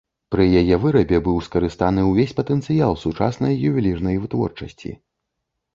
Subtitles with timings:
[0.35, 4.91] Пры яе вырабе быў скарыстаны ўвесь патэнцыял сучаснай ювелірнай вытворчасці.